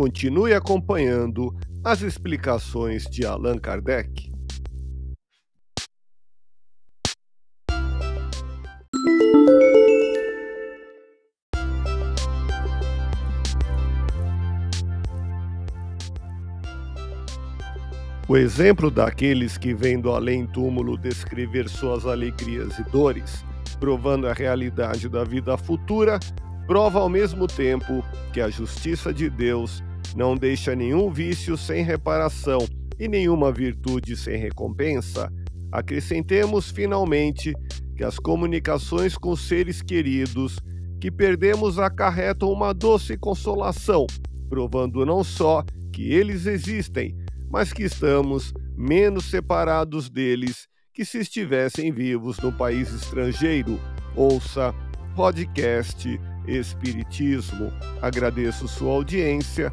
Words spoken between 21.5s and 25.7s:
suas alegrias e dores, provando a realidade da vida